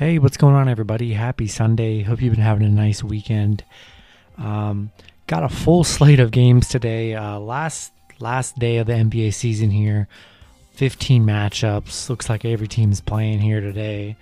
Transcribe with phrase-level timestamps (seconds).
[0.00, 1.12] Hey, what's going on, everybody?
[1.12, 2.00] Happy Sunday.
[2.00, 3.62] Hope you've been having a nice weekend.
[4.38, 4.92] Um,
[5.26, 7.14] got a full slate of games today.
[7.14, 10.08] Uh, last last day of the NBA season here.
[10.72, 12.08] 15 matchups.
[12.08, 14.16] Looks like every team's playing here today.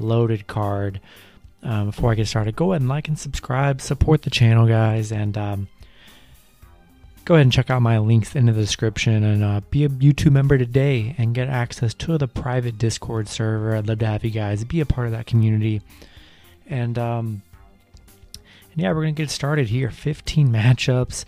[0.00, 1.00] Loaded card.
[1.62, 3.80] Um, before I get started, go ahead and like and subscribe.
[3.80, 5.68] Support the channel, guys, and um,
[7.30, 10.32] go ahead and check out my links in the description and uh, be a YouTube
[10.32, 13.76] member today and get access to the private Discord server.
[13.76, 15.80] I'd love to have you guys be a part of that community.
[16.66, 17.42] And, um,
[18.72, 19.92] and yeah, we're going to get started here.
[19.92, 21.24] 15 matchups.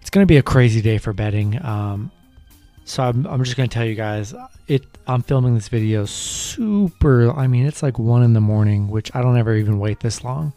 [0.00, 1.60] It's going to be a crazy day for betting.
[1.66, 2.12] Um,
[2.84, 4.32] so I'm, I'm just going to tell you guys
[4.68, 9.12] it I'm filming this video super I mean it's like 1 in the morning, which
[9.16, 10.52] I don't ever even wait this long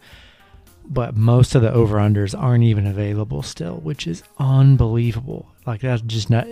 [0.92, 5.46] but most of the over unders aren't even available still, which is unbelievable.
[5.66, 6.46] Like that's just not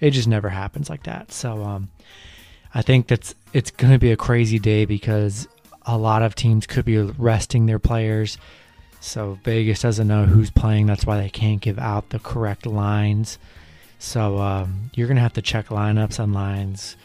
[0.00, 1.32] it just never happens like that.
[1.32, 1.90] So um
[2.74, 5.48] I think that's it's going to be a crazy day because
[5.86, 8.38] a lot of teams could be resting their players.
[9.00, 10.86] So Vegas doesn't know who's playing.
[10.86, 13.38] That's why they can't give out the correct lines.
[13.98, 16.96] So um, you're gonna have to check lineups and lines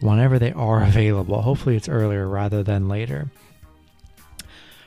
[0.00, 1.42] whenever they are available.
[1.42, 3.28] Hopefully, it's earlier rather than later.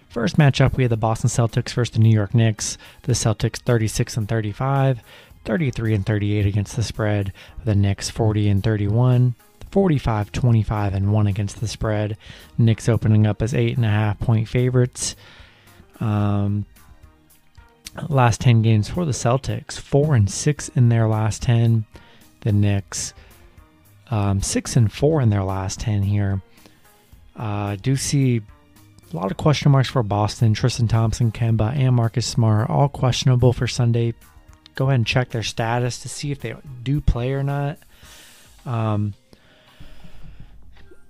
[0.10, 2.80] First matchup, we had the Boston Celtics versus the New York Knicks.
[3.04, 5.02] The Celtics 36 and 35,
[5.46, 7.32] 33 and 38 against the spread.
[7.64, 9.36] The Knicks 40 and 31,
[9.70, 12.18] 45, 25 and 1 against the spread.
[12.58, 15.16] Knicks opening up as 8.5 point favorites.
[16.00, 16.66] Um,
[18.08, 21.86] last 10 games for the Celtics 4 and 6 in their last 10.
[22.42, 23.14] The Knicks
[24.10, 26.42] um, 6 and 4 in their last 10 here.
[27.36, 28.42] Uh, do see
[29.12, 30.54] a lot of question marks for Boston.
[30.54, 34.14] Tristan Thompson, Kemba, and Marcus Smart, all questionable for Sunday.
[34.76, 37.80] Go ahead and check their status to see if they do play or not.
[38.66, 39.14] Um,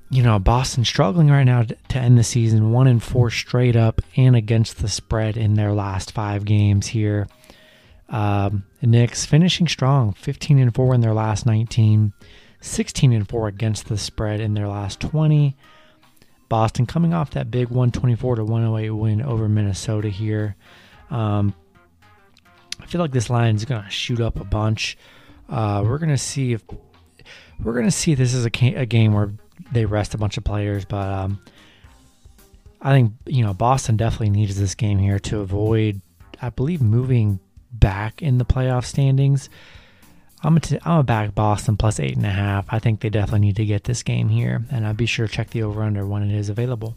[0.10, 4.02] you know, Boston struggling right now to end the season, one and four straight up
[4.16, 7.28] and against the spread in their last five games here.
[8.08, 12.14] Um, Knicks finishing strong, 15 and four in their last 19,
[12.60, 15.56] 16 and four against the spread in their last 20.
[16.50, 20.56] Boston coming off that big 124 to 108 win over Minnesota here.
[21.10, 21.54] Um,
[22.82, 24.98] I feel like this line is going to shoot up a bunch.
[25.48, 26.64] Uh, we're going to see if
[27.64, 29.32] we're going to see this is a, a, game where
[29.72, 31.40] they rest a bunch of players, but um,
[32.82, 36.02] I think you know Boston definitely needs this game here to avoid,
[36.42, 37.40] I believe, moving
[37.72, 39.50] back in the playoff standings.
[40.42, 42.66] I'm gonna, t- I'm gonna back Boston plus eight and a half.
[42.70, 45.34] I think they definitely need to get this game here, and I'll be sure to
[45.34, 46.96] check the over under when it is available.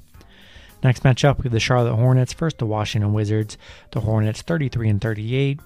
[0.82, 3.56] Next matchup, we have the Charlotte Hornets first the Washington Wizards.
[3.92, 5.60] The Hornets 33 and 38,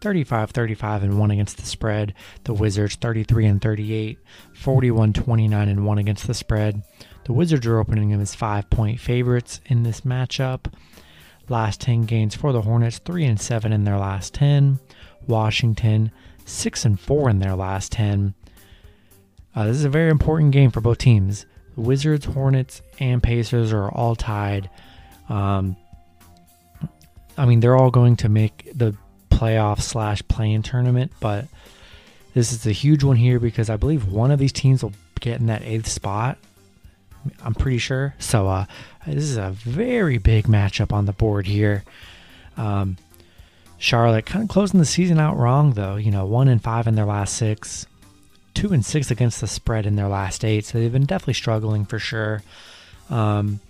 [0.00, 2.14] 35 35 and 1 against the spread.
[2.44, 4.18] The Wizards 33 and 38,
[4.54, 6.82] 41 29 and 1 against the spread.
[7.24, 10.72] The Wizards are opening them as 5 point favorites in this matchup.
[11.48, 14.78] Last 10 games for the Hornets, 3 and 7 in their last 10.
[15.26, 16.12] Washington
[16.44, 18.34] six and four in their last ten.
[19.54, 21.46] Uh, this is a very important game for both teams.
[21.74, 24.70] The Wizards, Hornets, and Pacers are all tied.
[25.28, 25.76] Um,
[27.36, 28.94] I mean, they're all going to make the
[29.30, 31.46] playoff slash play-in tournament, but
[32.34, 35.40] this is a huge one here because I believe one of these teams will get
[35.40, 36.38] in that eighth spot.
[37.42, 38.14] I'm pretty sure.
[38.18, 38.66] So uh,
[39.06, 41.84] this is a very big matchup on the board here.
[42.56, 42.98] Um,
[43.80, 45.96] Charlotte kind of closing the season out wrong, though.
[45.96, 47.86] You know, one and five in their last six,
[48.52, 50.66] two and six against the spread in their last eight.
[50.66, 52.42] So they've been definitely struggling for sure.
[53.08, 53.60] Um,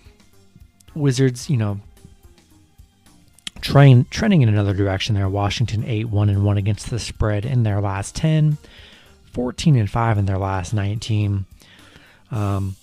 [0.93, 1.79] Wizards, you know,
[3.61, 5.29] train, trending in another direction there.
[5.29, 8.57] Washington 8 1 and 1 against the spread in their last 10,
[9.31, 11.45] 14 and 5 in their last 19.
[12.31, 12.75] Um,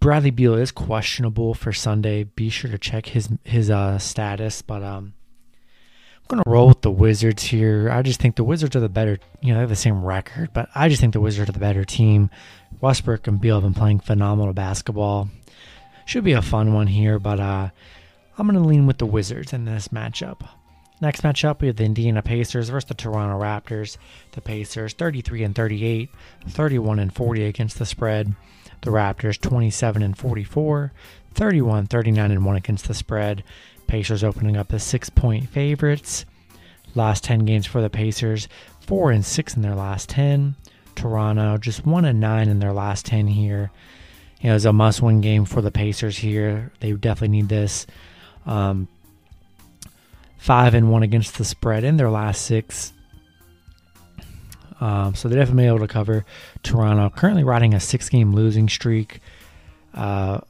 [0.00, 2.24] Bradley Beal is questionable for Sunday.
[2.24, 5.14] Be sure to check his his uh, status, but um,
[6.30, 7.90] going to roll with the Wizards here.
[7.90, 10.50] I just think the Wizards are the better, you know, they have the same record,
[10.52, 12.30] but I just think the Wizards are the better team.
[12.80, 15.28] Westbrook and Beal have been playing phenomenal basketball.
[16.06, 17.70] Should be a fun one here, but uh,
[18.38, 20.48] I'm going to lean with the Wizards in this matchup.
[21.00, 23.96] Next matchup, we have the Indiana Pacers versus the Toronto Raptors.
[24.32, 26.10] The Pacers 33 and 38,
[26.48, 28.34] 31 and 40 against the spread.
[28.82, 30.92] The Raptors 27 and 44,
[31.34, 33.42] 31, 39 and 1 against the spread.
[33.90, 36.24] Pacers opening up as six point favorites.
[36.94, 38.48] Last 10 games for the Pacers,
[38.86, 40.54] 4 and 6 in their last 10.
[40.94, 43.72] Toronto just 1 and 9 in their last 10 here.
[44.40, 46.70] You know, it's a must win game for the Pacers here.
[46.78, 47.86] They definitely need this.
[48.46, 48.86] Um,
[50.38, 52.92] 5 and 1 against the spread in their last 6.
[54.80, 56.24] Um, so they're definitely able to cover
[56.62, 57.10] Toronto.
[57.10, 59.20] Currently riding a six game losing streak.
[59.94, 60.40] Uh,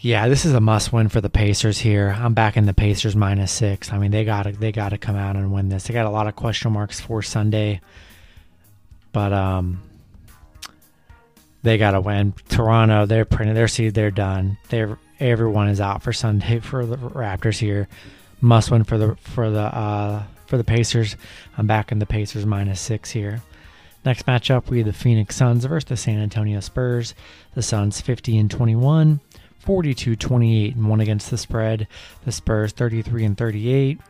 [0.00, 2.14] yeah, this is a must win for the Pacers here.
[2.16, 3.92] I'm backing the Pacers minus six.
[3.92, 5.84] I mean, they got to they got to come out and win this.
[5.84, 7.80] They got a lot of question marks for Sunday,
[9.12, 9.82] but um,
[11.62, 12.32] they got to win.
[12.48, 13.94] Toronto, they're printing their seed.
[13.94, 14.56] They're done.
[14.68, 17.88] They're everyone is out for Sunday for the Raptors here.
[18.40, 21.16] Must win for the for the uh, for the Pacers.
[21.56, 23.42] I'm backing the Pacers minus six here.
[24.04, 27.14] Next matchup, we have the Phoenix Suns versus the San Antonio Spurs.
[27.54, 29.20] The Suns 50 and 21,
[29.58, 31.86] 42 28 and 1 against the spread.
[32.24, 34.00] The Spurs 33 and 38,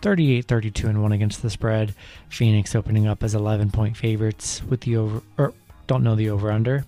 [0.00, 1.94] 38 32 and 1 against the spread.
[2.28, 5.54] Phoenix opening up as 11 point favorites with the over, or
[5.86, 6.84] don't know the over under.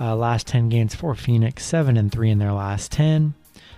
[0.00, 3.34] Uh, last 10 games for Phoenix, 7 and 3 in their last 10.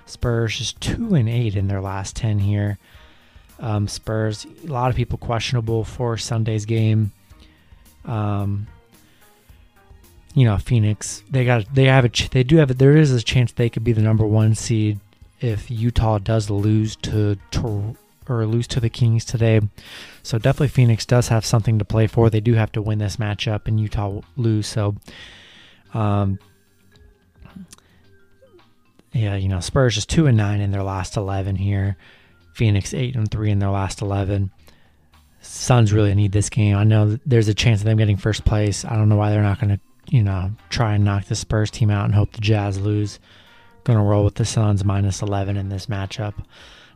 [0.06, 2.78] Spurs just 2 and 8 in their last 10 here.
[3.58, 7.12] Um, Spurs, a lot of people questionable for Sunday's game.
[8.04, 8.66] Um,
[10.34, 13.22] you know, Phoenix, they got they have a they do have a, there is a
[13.22, 15.00] chance they could be the number 1 seed
[15.40, 17.96] if Utah does lose to, to
[18.28, 19.60] or lose to the Kings today.
[20.22, 22.30] So definitely Phoenix does have something to play for.
[22.30, 24.66] They do have to win this matchup and Utah lose.
[24.66, 24.94] So
[25.92, 26.38] um,
[29.12, 31.96] yeah, you know, Spurs just two and nine in their last eleven here.
[32.54, 34.50] Phoenix eight and three in their last eleven.
[35.40, 36.76] Suns really need this game.
[36.76, 38.84] I know there's a chance of them getting first place.
[38.84, 41.70] I don't know why they're not going to, you know, try and knock the Spurs
[41.70, 43.18] team out and hope the Jazz lose.
[43.84, 46.34] To roll with the Suns minus 11 in this matchup.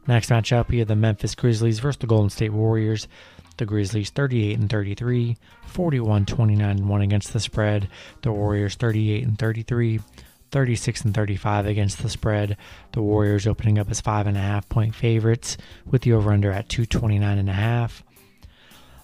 [0.06, 3.08] Next matchup, we have the Memphis Grizzlies versus the Golden State Warriors.
[3.56, 5.36] The Grizzlies 38 and 33,
[5.66, 7.88] 41 29 and 1 against the spread.
[8.22, 10.00] The Warriors 38 and 33,
[10.52, 12.56] 36 and 35 against the spread.
[12.92, 16.52] The Warriors opening up as five and a half point favorites with the over under
[16.52, 18.04] at 229 and a half.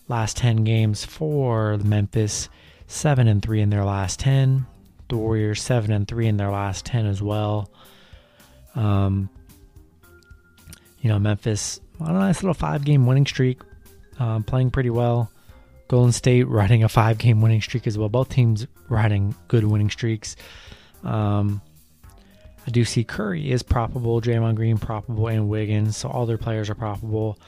[0.06, 2.48] Last 10 games for the Memphis,
[2.92, 4.66] 7 and 3 in their last 10.
[5.08, 7.70] The Warriors 7 and 3 in their last 10 as well.
[8.74, 9.28] Um,
[11.00, 13.60] you know, Memphis on a nice little five game winning streak
[14.18, 15.30] um, playing pretty well.
[15.88, 18.08] Golden State riding a five game winning streak as well.
[18.08, 20.36] Both teams riding good winning streaks.
[21.02, 21.60] Um,
[22.66, 25.96] I do see Curry is probable, Draymond Green probable, and Wiggins.
[25.96, 27.38] So all their players are probable.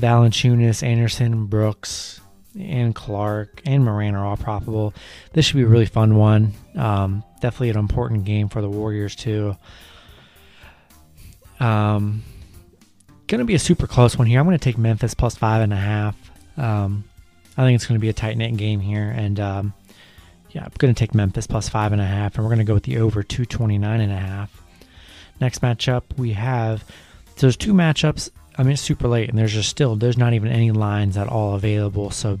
[0.00, 2.20] Valanciunas, Anderson, Brooks,
[2.58, 4.94] and Clarke and Morant are all probable.
[5.32, 6.52] This should be a really fun one.
[6.76, 9.56] Um, definitely an important game for the Warriors too.
[11.60, 12.22] Um,
[13.26, 14.40] going to be a super close one here.
[14.40, 16.16] I'm going to take Memphis plus five and a half.
[16.56, 17.04] Um,
[17.56, 19.74] I think it's going to be a tight knit game here, and um,
[20.50, 22.64] yeah, I'm going to take Memphis plus five and a half, and we're going to
[22.64, 24.62] go with the over 229 and a half.
[25.40, 26.84] Next matchup we have.
[27.38, 28.30] There's two matchups.
[28.56, 31.28] I mean, it's super late, and there's just still there's not even any lines at
[31.28, 32.10] all available.
[32.10, 32.40] So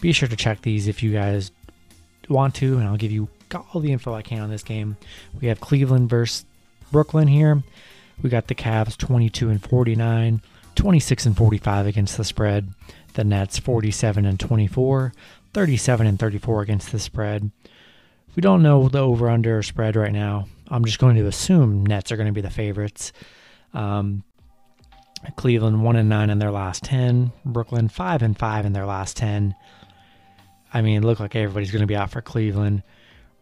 [0.00, 1.50] be sure to check these if you guys
[2.28, 3.28] want to, and I'll give you
[3.72, 4.96] all the info I can on this game.
[5.40, 6.44] We have Cleveland versus
[6.92, 7.62] Brooklyn here.
[8.22, 10.42] We got the Cavs 22 and 49,
[10.74, 12.68] 26 and 45 against the spread.
[13.14, 15.12] The Nets 47 and 24,
[15.52, 17.50] 37 and 34 against the spread.
[18.36, 20.46] We don't know the over under spread right now.
[20.68, 23.12] I'm just going to assume Nets are going to be the favorites.
[23.74, 24.24] Um,
[25.36, 29.16] Cleveland 1 and 9 in their last 10, Brooklyn 5 and 5 in their last
[29.16, 29.54] 10.
[30.72, 32.82] I mean, it like everybody's going to be out for Cleveland.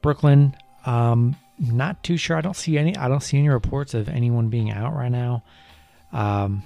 [0.00, 2.36] Brooklyn, um, not too sure.
[2.36, 2.96] I don't see any.
[2.96, 5.42] I don't see any reports of anyone being out right now.
[6.12, 6.62] Um,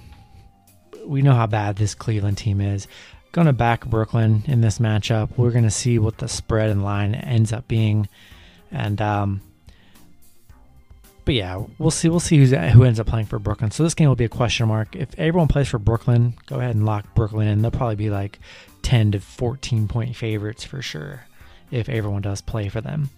[1.05, 2.87] we know how bad this Cleveland team is.
[3.31, 5.37] Going to back Brooklyn in this matchup.
[5.37, 8.07] We're going to see what the spread and line ends up being,
[8.71, 9.41] and um,
[11.25, 12.09] but yeah, we'll see.
[12.09, 13.71] We'll see who's, who ends up playing for Brooklyn.
[13.71, 14.95] So this game will be a question mark.
[14.95, 17.61] If everyone plays for Brooklyn, go ahead and lock Brooklyn in.
[17.61, 18.39] They'll probably be like
[18.81, 21.25] ten to fourteen point favorites for sure
[21.69, 23.09] if everyone does play for them.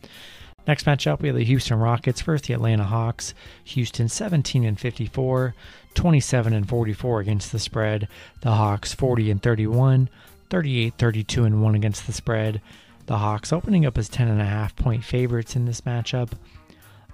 [0.67, 3.33] Next matchup, we have the Houston Rockets versus the Atlanta Hawks.
[3.65, 5.55] Houston 17 and 54,
[5.93, 8.07] 27 and 44 against the spread.
[8.41, 10.09] The Hawks 40 and 31,
[10.49, 12.61] 38, 32 and 1 against the spread.
[13.07, 16.31] The Hawks opening up as 10 and a half point favorites in this matchup.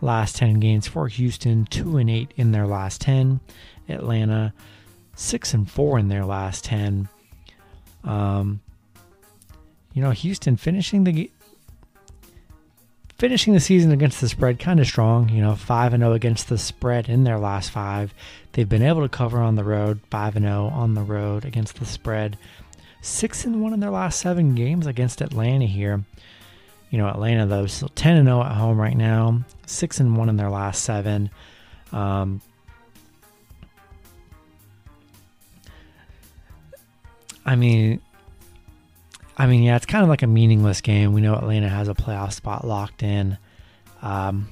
[0.02, 3.40] Last 10 games for Houston, 2 and 8 in their last 10.
[3.90, 4.54] Atlanta
[5.16, 7.10] 6 and 4 in their last 10.
[8.04, 8.62] Um,
[9.94, 11.30] you know, Houston finishing the
[13.18, 16.48] finishing the season against the spread kind of strong, you know, 5 and 0 against
[16.48, 18.14] the spread in their last 5.
[18.54, 21.76] They've been able to cover on the road, 5 and 0 on the road against
[21.80, 22.38] the spread.
[23.02, 26.04] 6 and 1 in their last 7 games against Atlanta here.
[26.90, 30.30] You know, Atlanta though still 10 and 0 at home right now, 6 and 1
[30.30, 31.30] in their last 7.
[31.92, 32.42] Um,
[37.46, 38.02] I mean,
[39.38, 41.14] I mean, yeah, it's kind of like a meaningless game.
[41.14, 43.38] We know Atlanta has a playoff spot locked in.
[44.02, 44.50] Um,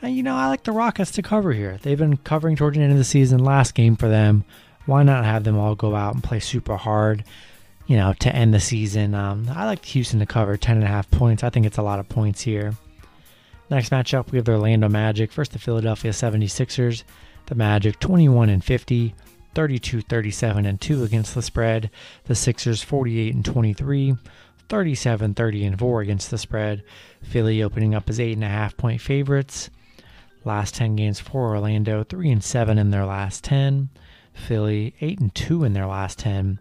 [0.00, 1.78] and, you know, I like the Rockets to cover here.
[1.82, 3.42] They've been covering towards the end of the season.
[3.42, 4.44] Last game for them.
[4.86, 7.24] Why not have them all go out and play super hard,
[7.86, 9.14] you know, to end the season?
[9.14, 11.44] Um, I like Houston to cover 10.5 points.
[11.44, 12.74] I think it's a lot of points here.
[13.68, 17.02] Next matchup, we have the Orlando Magic versus the Philadelphia 76ers.
[17.46, 19.14] The Magic 21 and 50,
[19.54, 21.90] 32 37 and 2 against the spread.
[22.24, 24.16] The Sixers 48 and 23,
[24.68, 26.82] 37 30 and 4 against the spread.
[27.22, 29.70] Philly opening up as 8.5 point favorites.
[30.44, 33.88] Last 10 games for Orlando, 3 and 7 in their last 10.
[34.32, 36.60] Philly 8 and 2 in their last 10.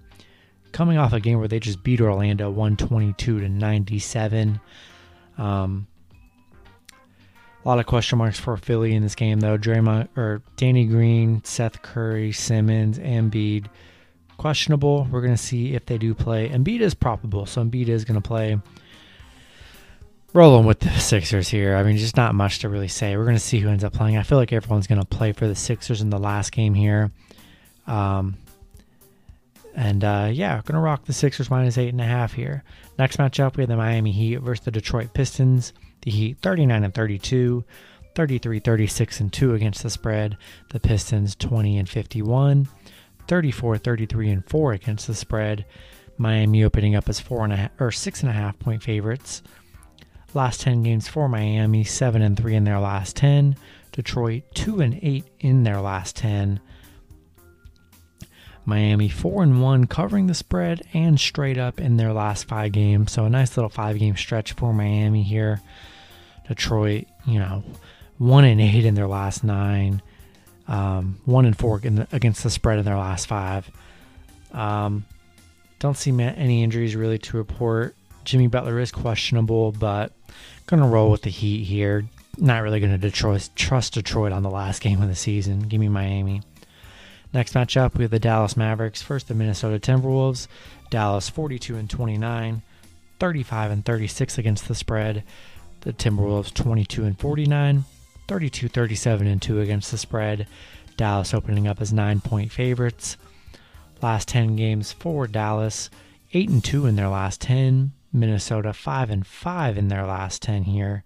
[0.76, 4.60] Coming off a game where they just beat Orlando 122 to 97.
[5.38, 5.88] Um,
[7.64, 9.58] a lot of question marks for Philly in this game, though.
[9.58, 13.68] Draymond or Danny Green, Seth Curry, Simmons, Embiid,
[14.36, 15.08] questionable.
[15.10, 16.50] We're going to see if they do play.
[16.50, 18.60] Embiid is probable, so Embiid is going to play.
[20.34, 21.78] Rolling with the Sixers here.
[21.78, 23.16] I mean, just not much to really say.
[23.16, 24.18] We're going to see who ends up playing.
[24.18, 27.14] I feel like everyone's going to play for the Sixers in the last game here.
[27.88, 28.36] Um,
[29.76, 32.64] and uh, yeah, to rock the Sixers minus eight and a half here.
[32.98, 35.74] Next matchup, we have the Miami Heat versus the Detroit Pistons.
[36.02, 37.64] The Heat 39 and 32,
[38.16, 40.38] 33 36 and 2 against the spread.
[40.70, 42.70] The Pistons 20 and 51,
[43.28, 45.66] 34 33 and 4 against the spread.
[46.18, 49.44] Miami opening up as four and a half or six and a half point favorites.
[50.34, 53.58] Last 10 games for Miami, 7 and 3 in their last 10.
[53.92, 56.60] Detroit 2 and 8 in their last 10.
[58.66, 63.12] Miami 4 and 1 covering the spread and straight up in their last 5 games.
[63.12, 65.62] So a nice little 5 game stretch for Miami here.
[66.48, 67.64] Detroit, you know,
[68.18, 70.02] 1 and 8 in their last 9.
[70.68, 73.70] Um, 1 and 4 the, against the spread in their last 5.
[74.52, 75.06] Um,
[75.80, 77.96] don't see any injuries really to report.
[78.24, 80.12] Jimmy Butler is questionable, but
[80.66, 82.06] gonna roll with the Heat here.
[82.38, 85.60] Not really gonna Detroit, trust Detroit on the last game of the season.
[85.60, 86.42] Give me Miami.
[87.36, 90.48] Next matchup, we have the Dallas Mavericks first the Minnesota Timberwolves.
[90.90, 92.62] Dallas 42 and 29,
[93.20, 95.22] 35 and 36 against the spread.
[95.82, 97.84] The Timberwolves 22 and 49,
[98.30, 100.48] 32 37 and 2 against the spread.
[100.96, 103.18] Dallas opening up as 9 point favorites.
[104.02, 105.90] Last 10 games for Dallas,
[106.32, 107.92] 8 and 2 in their last 10.
[108.14, 111.04] Minnesota 5 and 5 in their last 10 here.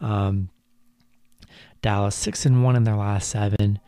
[0.00, 0.48] Um,
[1.82, 3.80] Dallas 6 and 1 in their last 7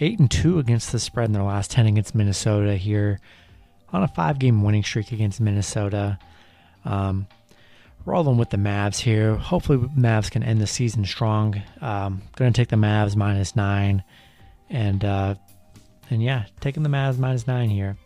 [0.00, 3.20] eight and two against the spread in their last ten against Minnesota here,
[3.92, 6.18] on a five-game winning streak against Minnesota.
[6.84, 7.26] Um,
[8.04, 9.34] rolling with the Mavs here.
[9.34, 11.60] Hopefully, Mavs can end the season strong.
[11.80, 14.04] Um, going to take the Mavs minus nine,
[14.70, 15.34] and uh,
[16.08, 17.96] and yeah, taking the Mavs minus nine here.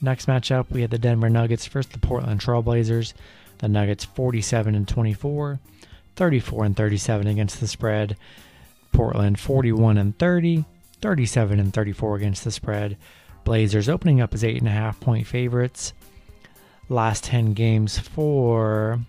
[0.00, 3.12] Next matchup, we had the Denver Nuggets versus the Portland Trailblazers.
[3.58, 5.60] The Nuggets 47 and 24,
[6.16, 8.16] 34 and 37 against the spread.
[8.92, 10.64] Portland 41 and 30,
[11.00, 12.96] 37 and 34 against the spread.
[13.44, 15.92] Blazers opening up as 8.5 point favorites.
[16.88, 19.00] Last 10 games for.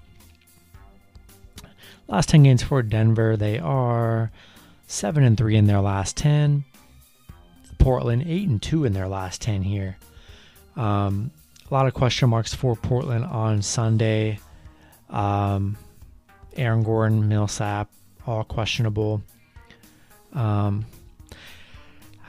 [2.08, 4.32] Last 10 games for Denver, they are
[4.88, 6.66] 7 and 3 in their last 10.
[7.80, 9.98] Portland 8 and 2 in their last 10 here.
[10.76, 11.32] Um,
[11.70, 14.40] a lot of question marks for Portland on Sunday.
[15.10, 15.78] Um,
[16.56, 17.90] Aaron Gordon, Millsap,
[18.28, 19.22] all questionable.
[20.34, 20.86] Um,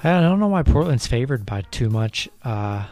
[0.05, 2.29] I don't know why Portland's favored by too much.
[2.43, 2.85] Uh,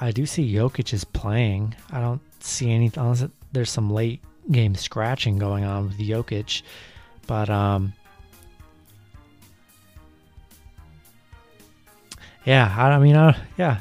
[0.00, 1.74] I do see Jokic is playing.
[1.90, 6.62] I don't see anything unless there's some late game scratching going on with Jokic,
[7.26, 7.92] but um,
[12.44, 13.78] yeah, I, I mean, uh, yeah,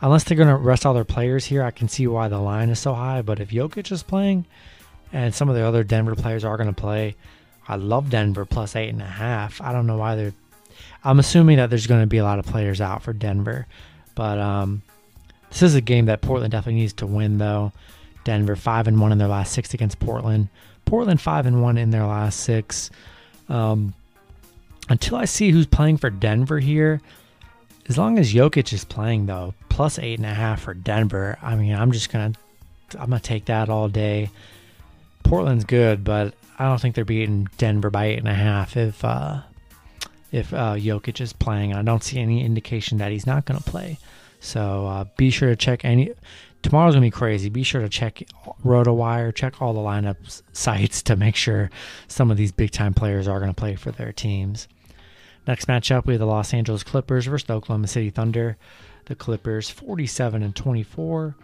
[0.00, 2.78] unless they're gonna rest all their players here, I can see why the line is
[2.78, 3.22] so high.
[3.22, 4.44] But if Jokic is playing,
[5.12, 7.14] and some of the other Denver players are gonna play,
[7.68, 9.60] I love Denver plus eight and a half.
[9.60, 10.34] I don't know why they're
[11.04, 13.66] I'm assuming that there's going to be a lot of players out for Denver,
[14.14, 14.82] but um,
[15.50, 17.38] this is a game that Portland definitely needs to win.
[17.38, 17.72] Though
[18.24, 20.48] Denver five and one in their last six against Portland.
[20.84, 22.90] Portland five and one in their last six.
[23.48, 23.94] Um,
[24.88, 27.00] until I see who's playing for Denver here,
[27.88, 31.38] as long as Jokic is playing though, plus eight and a half for Denver.
[31.42, 32.32] I mean, I'm just gonna
[32.98, 34.30] I'm gonna take that all day.
[35.22, 39.04] Portland's good, but I don't think they're beating Denver by eight and a half if
[39.04, 39.40] uh,
[40.32, 41.74] if uh, Jokic is playing.
[41.74, 43.98] I don't see any indication that he's not going to play.
[44.40, 46.12] So uh, be sure to check any.
[46.62, 47.48] Tomorrow's gonna be crazy.
[47.48, 48.22] Be sure to check
[48.64, 51.70] RotoWire, check all the lineup sites to make sure
[52.08, 54.66] some of these big time players are gonna play for their teams.
[55.46, 58.56] Next matchup, we have the Los Angeles Clippers versus the Oklahoma City Thunder.
[59.06, 61.34] The Clippers 47 and 24,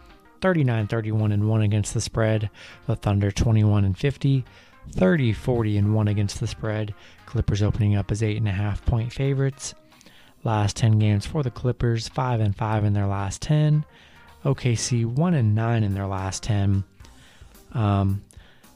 [0.41, 2.49] 39 31 and 1 against the spread.
[2.85, 4.45] The Thunder 21 and 50,
[4.91, 6.93] 30, 40, and 1 against the spread.
[7.25, 9.73] Clippers opening up as 8.5 point favorites.
[10.43, 13.83] Last 10 games for the Clippers 5 and 5 in their last 10.
[14.43, 16.83] OKC 1 and 9 in their last 10.
[17.73, 18.23] Um,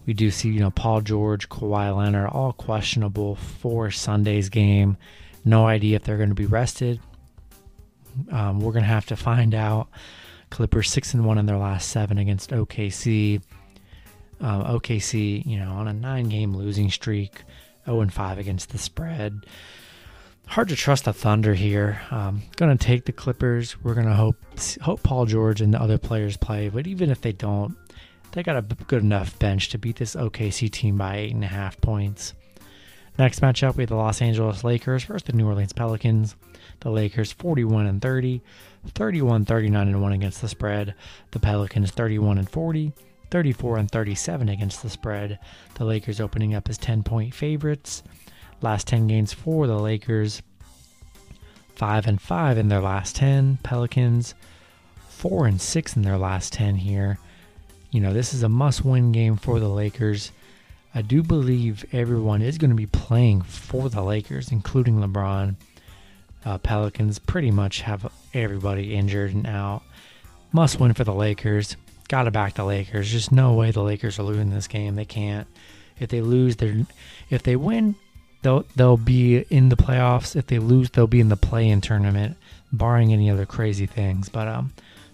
[0.06, 4.98] we do see, you know, Paul George, Kawhi Leonard, all questionable for Sunday's game.
[5.46, 7.00] No idea if they're going to be rested.
[8.32, 9.88] Um, we're going to have to find out.
[10.50, 13.42] Clippers six and one in their last seven against OKC.
[14.42, 17.44] Um, OKC, you know, on a nine-game losing streak,
[17.86, 19.46] 0 and five against the spread.
[20.48, 22.02] Hard to trust the Thunder here.
[22.10, 23.82] Um, to take the Clippers.
[23.84, 24.38] We're to hope
[24.82, 27.76] hope Paul George and the other players play, but even if they don't,
[28.32, 31.48] they got a good enough bench to beat this OKC team by eight and a
[31.48, 32.34] half points.
[33.20, 36.36] Next matchup, we have the Los Angeles Lakers versus the New Orleans Pelicans.
[36.80, 38.42] The Lakers 41 and 30,
[38.88, 40.96] 31 39 and 1 against the spread.
[41.32, 42.94] The Pelicans 31 and 40,
[43.32, 45.40] 34 and 37 against the spread.
[45.76, 48.04] The Lakers opening up as 10 point favorites.
[48.62, 50.42] Last 10 games for the Lakers
[51.76, 53.60] 5 and 5 in their last 10.
[53.64, 54.36] Pelicans
[55.10, 57.20] 4 and 6 in their last 10 here.
[57.92, 60.32] You know, this is a must win game for the Lakers.
[60.94, 65.56] I do believe everyone is going to be playing for the Lakers, including LeBron.
[66.46, 69.84] Uh, Pelicans pretty much have everybody injured and out.
[70.52, 71.76] Must win for the Lakers.
[72.10, 73.10] Got to back the Lakers.
[73.10, 74.96] Just no way the Lakers are losing this game.
[74.96, 75.48] They can't.
[76.00, 76.86] If they lose, they're.
[77.30, 77.96] If they win,
[78.42, 80.36] they'll they'll be in the playoffs.
[80.36, 82.36] If they lose, they'll be in the play-in tournament,
[82.72, 84.28] barring any other crazy things.
[84.28, 84.74] But um,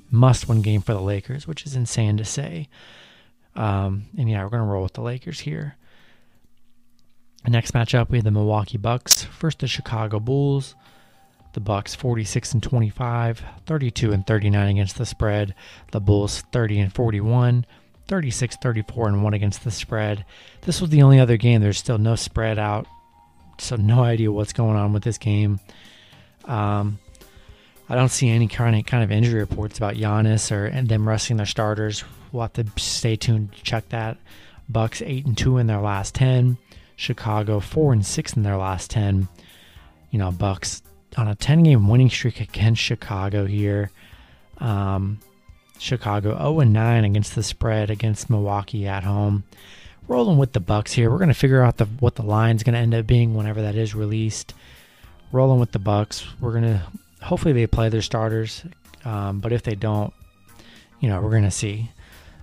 [0.10, 2.70] must win game for the Lakers, which is insane to say.
[3.56, 5.76] Um, and yeah, we're to roll with the Lakers here.
[7.48, 10.76] Next matchup, we have the Milwaukee Bucks versus the Chicago Bulls.
[11.56, 15.56] The Bucks 46 and 25, 32 and 39 against the spread.
[15.94, 17.66] The Bulls 30 and 41,
[18.10, 20.26] 36, 34 and 1 against the spread.
[20.64, 21.62] This was the only other game.
[21.62, 22.88] There's still no spread out,
[23.58, 25.62] so no idea what's going on with this game.
[26.44, 27.00] Um,
[27.88, 31.08] I don't see any kind of kind of injury reports about Giannis or and them
[31.08, 32.04] resting their starters.
[32.34, 34.18] We'll have to stay tuned to check that.
[34.68, 36.58] Bucks eight and two in their last ten.
[36.98, 39.30] Chicago four and six in their last ten.
[40.12, 40.82] You know, Bucks
[41.18, 43.92] on a ten game winning streak against Chicago here.
[44.58, 45.20] Um,
[45.78, 49.44] Chicago 0 and 9 against the spread against Milwaukee at home.
[50.08, 51.12] Rolling with the Bucks here.
[51.12, 53.62] We're going to figure out the what the line's going to end up being whenever
[53.62, 54.54] that is released.
[55.32, 56.26] Rolling with the Bucks.
[56.40, 56.82] We're going to
[57.26, 58.64] hopefully they play their starters,
[59.04, 60.14] um, but if they don't,
[61.00, 61.92] you know we're gonna see.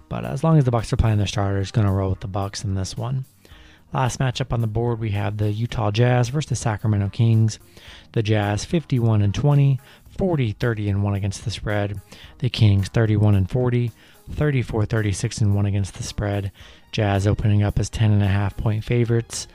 [0.09, 2.65] But as long as the Bucks are playing their starters, gonna roll with the Bucks
[2.65, 3.25] in this one.
[3.93, 7.59] Last matchup on the board, we have the Utah Jazz versus the Sacramento Kings.
[8.13, 9.79] The Jazz 51 and 20,
[10.17, 12.01] 40, 30 and 1 against the spread.
[12.39, 13.93] The Kings 31 and 40,
[14.31, 16.53] 34, 36 and 1 against the spread.
[16.91, 19.47] Jazz opening up as 10 and a half point favorites.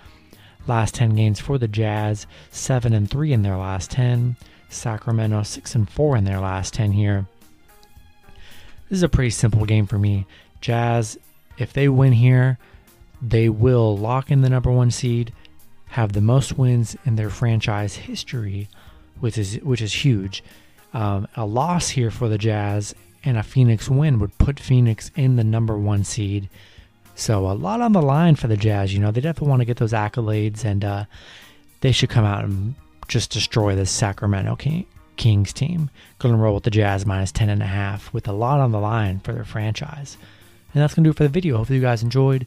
[0.67, 4.35] Last 10 games for the Jazz, 7 and 3 in their last 10.
[4.69, 7.25] Sacramento 6 and 4 in their last 10 here.
[8.89, 10.27] This is a pretty simple game for me.
[10.61, 11.17] Jazz,
[11.57, 12.59] if they win here,
[13.21, 15.33] they will lock in the number 1 seed,
[15.87, 18.67] have the most wins in their franchise history,
[19.19, 20.43] which is which is huge.
[20.93, 25.35] Um, a loss here for the Jazz and a Phoenix win would put Phoenix in
[25.35, 26.49] the number 1 seed.
[27.15, 28.93] So a lot on the line for the Jazz.
[28.93, 31.05] You know, they definitely want to get those accolades, and uh,
[31.81, 32.75] they should come out and
[33.07, 35.89] just destroy this Sacramento King, Kings team.
[36.19, 39.33] Going to roll with the Jazz minus 10.5 with a lot on the line for
[39.33, 40.17] their franchise.
[40.73, 41.57] And that's going to do it for the video.
[41.57, 42.45] Hopefully, you guys enjoyed.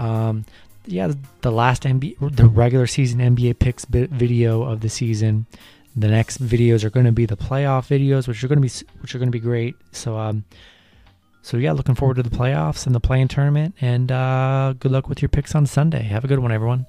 [0.00, 0.44] Um,
[0.86, 5.46] yeah, the last NBA, the regular season NBA picks video of the season.
[5.96, 8.86] The next videos are going to be the playoff videos, which are going to be
[9.00, 9.74] which are going to be great.
[9.92, 10.44] So, um,
[11.42, 13.74] so yeah, looking forward to the playoffs and the play-in tournament.
[13.80, 16.02] And uh, good luck with your picks on Sunday.
[16.02, 16.86] Have a good one, everyone.